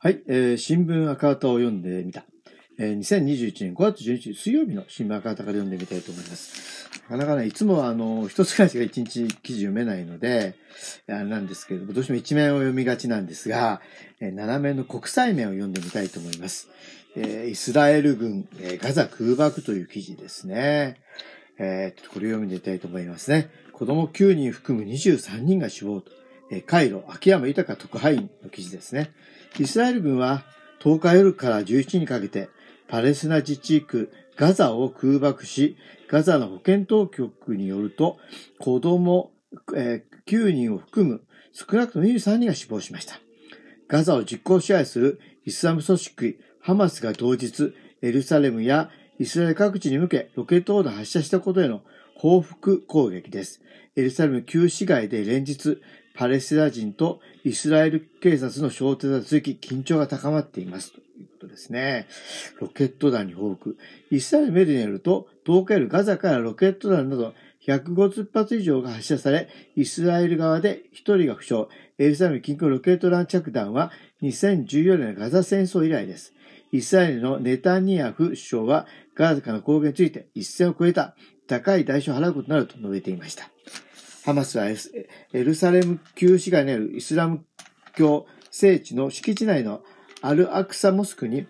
[0.00, 2.22] はい、えー新聞赤旗を読んでみた。
[2.78, 6.88] えー2021年5月11日水曜日の新聞赤旗から読んでみたいと思います。
[7.10, 10.54] なかなかね、いつもあの、一つくらいしか一日記事読めないので、
[11.08, 13.80] あれなんですけれども、どうしても一面を読みがちなんですが、
[14.20, 16.68] えー斜めの国際面を読んでみたいと思います。
[17.16, 21.00] えーイスラエル軍、えーガザ空爆という記事ですね。
[21.58, 23.50] えーこれを読んでみたいと思いますね。
[23.72, 26.12] 子供9人含む23人が死亡と。
[26.52, 29.10] えーカイロ、秋山豊特派員の記事ですね。
[29.58, 30.44] イスラエル軍は
[30.80, 32.48] 10日夜から11日にかけて
[32.88, 35.76] パレスナ自治区ガザを空爆し、
[36.08, 38.18] ガザの保健当局によると
[38.58, 39.32] 子供、
[39.76, 41.22] えー9人を含む
[41.52, 43.18] 少なくとも23人が死亡しました。
[43.88, 51.80] ガザを実効支配するイスラム組織ハマスが当日エルサレムやイスラエル各地に向けロケット砲弾を発射したことへの
[52.18, 53.62] 報復攻撃です。
[53.94, 55.80] エルサレム旧市街で連日
[56.16, 60.92] パレスチナ人とイスラエル警察の衝突が続き、緊張が高まっています。
[60.92, 62.08] ということですね。
[62.60, 63.78] ロケット弾に報復。
[64.10, 67.34] イスラエルメディアによると、10日夜ガザからロケット弾など
[67.64, 71.68] 150発以上が発射され、イスラエル側で1人が負傷。
[71.98, 73.92] エルサレム近郊ロケット弾着弾は
[74.22, 76.34] 2014年のガザ戦争以来です。
[76.72, 81.14] イスラエルのネタニヤフ首相はガーザからの攻撃について一線を越えた
[81.46, 83.50] 高い代償を払うことになると述べていました。
[84.24, 84.76] ハマスはエ
[85.32, 87.44] ルサレム旧市街にあるイスラム
[87.96, 89.82] 教聖地の敷地内の
[90.20, 91.46] アルアクサモスクに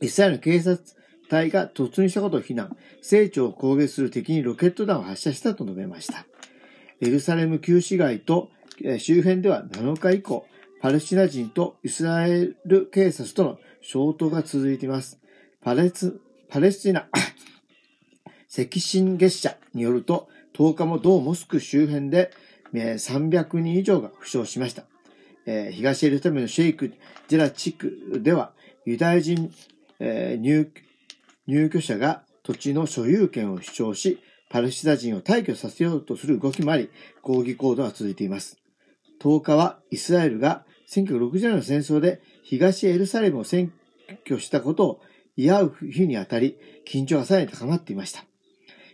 [0.00, 0.82] イスラエルの警察
[1.28, 6.26] 隊が突入したことを非難、聖地を攻撃する敵にロケット弾を発射したと述べました。
[7.00, 8.50] エルサレム旧市街と
[8.98, 10.46] 周辺では7日以降、
[10.82, 15.20] パレスチナ人とイスラエル警察との衝突が続いています。
[15.62, 17.06] パレスパレスチナ
[18.50, 22.32] 赤新月社によると、10日も同モスク周辺で
[22.74, 24.84] 300人以上が負傷しました。
[25.46, 26.92] えー東エルサレムのシェイク・
[27.28, 28.52] ジェラ地区では、
[28.84, 29.54] ユダヤ人、
[30.00, 30.68] えー入
[31.46, 34.18] 入居者が土地の所有権を主張し、
[34.50, 38.58] パレスチナ人を退去させようとする動きもあり、抗議行動が続いています。
[39.20, 43.70] 10日はイスラエルが1960年の戦争で東エルサレムを占
[44.24, 45.00] 拠したことを
[45.36, 48.24] 祝う日にあたり、緊張がさらに高まっていました。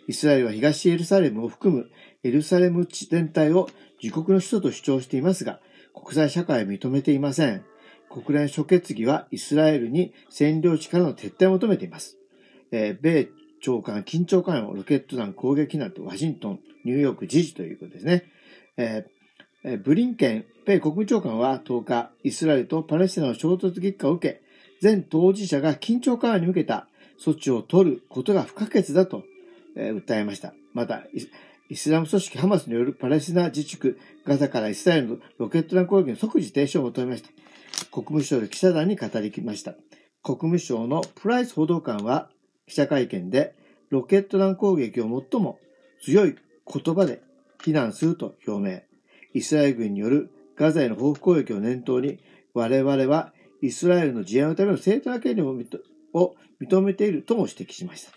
[0.07, 1.91] イスラエルは東エルサレムを含む
[2.23, 3.69] エルサレム地全体を
[4.01, 5.61] 自国の首都と主張していますが、
[5.93, 7.65] 国際社会は認めていません。
[8.09, 12.17] 国連諸決議はイスラエルに占領地からの撤退を求めています。
[12.71, 13.29] えー米
[13.61, 18.31] 朝間緊張緩和、ロケット弾攻撃などワシントン、ニューヨーク時事ということですね。
[18.77, 19.18] えー
[19.65, 24.41] ブリンケン、米国務長官は10日、イスラエルとパレスチナの衝突激化を受け、
[24.81, 26.87] 全当事者が緊張緩和に向けた
[27.21, 29.25] 措置を取ることが不可欠だと、
[29.77, 30.55] え訴えました。
[30.75, 31.03] また、
[31.69, 37.31] イスラム組織ハマスによるパレスチナ自治区ガザからイスラエルのロケット弾攻撃の即時停止を求めました。
[37.91, 39.75] 国務省で記者団に語りきました。
[40.23, 42.31] 国務省のプライス報道官は
[42.69, 43.55] 記者会見で、
[43.91, 45.59] ロケット弾攻撃を最も
[46.01, 46.37] 強い
[46.73, 47.23] 言葉で
[47.65, 48.88] 非難すると表明。
[49.39, 52.19] イスラエル軍によるガザへの報復攻撃を念頭に、
[52.55, 53.33] 我々は
[53.63, 55.67] イスラエルの自衛のための正当な権利を認
[56.13, 58.13] を認めているとも指摘しました。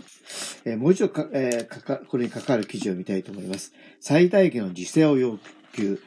[0.66, 3.72] えーもう一度か、えーかかこれに関わる記事を見たいと思います。
[4.00, 5.38] 最大限の自制を要
[5.74, 6.02] 求。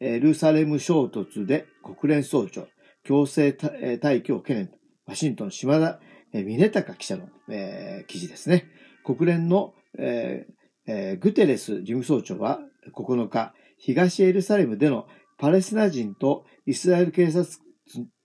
[0.00, 2.66] エルサレム衝突で国連総長、
[3.04, 4.70] 強制たえ退去を懸念。
[5.06, 6.00] ワシントン島田
[6.32, 8.66] えー峰隆記者の、えー記事ですね。
[9.04, 10.52] 国連の、えー
[10.86, 12.60] えーグテレス事務総長は
[12.94, 15.06] 9日、東エルサレムでの
[15.38, 17.46] パレスナ人とイスラエル警察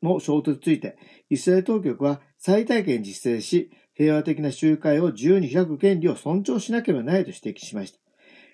[0.03, 0.97] の衝突について、
[1.29, 7.99] イスラエル当局は最大限実践し、平和的な集会を自由に開く権利を尊重しなければないと指摘しました。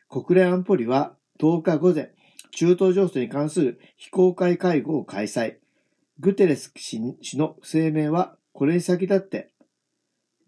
[0.08, 2.14] 国連安保理は10日午前、
[2.52, 5.56] 中東情勢に関する非公開会合を開催。
[6.20, 7.00] グテレス氏
[7.36, 9.50] の声明はこれに先立って、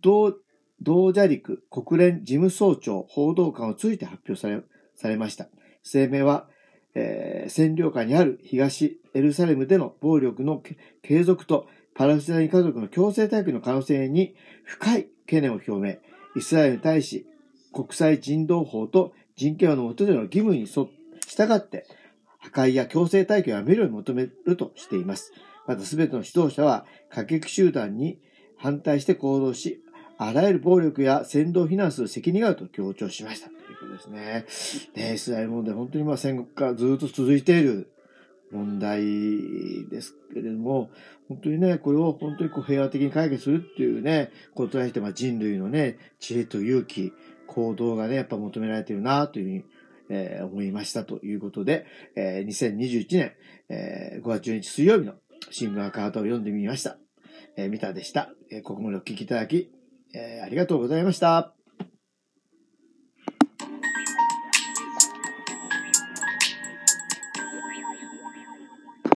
[0.01, 0.35] 同
[0.81, 4.39] 同ジャリク国連事務総長報道官を通じて発表
[4.95, 5.47] されました。
[5.83, 6.47] 声明は、
[6.95, 10.63] えー占領下にある東エルサレムでの暴力の
[11.01, 15.97] 継続とパレスチナ人家族の強制退去の可能性に深い懸念を表明。
[16.35, 17.27] イスラエルに対し
[17.73, 20.87] 国際人道法と人権法の下での義務に従
[21.53, 21.85] って
[22.39, 25.33] 破壊や強制退去をやめるように求めるとしています。
[25.67, 28.19] また全ての指導者は過激集団に
[28.57, 29.83] 反対して行動し、
[30.17, 33.49] あらゆる暴力や扇動を非難する責任があると強調しました。
[33.83, 34.45] ということですね。
[34.95, 37.91] ねイスラエル問題、本当にまあ戦国からずっと続いている
[38.51, 39.01] 問題
[39.89, 40.89] ですけれども、
[41.27, 47.13] 本当にね、これを本当にこう平和的に解決するっていうね、ことに対してまあ人類のね、知恵と勇気、
[47.47, 49.63] 行動がね、やっぱ求められているなというふうに、
[50.09, 51.85] えー思いましたということで、
[52.15, 53.33] えー2021年、
[53.69, 55.13] えー5月12日水曜日の
[55.49, 56.97] 新聞赤旗を読んでみました。
[57.55, 58.29] えー、三田でした。
[58.51, 59.71] えー、ここまでお聞きいただき、
[60.13, 61.53] えー、ありがとうございました。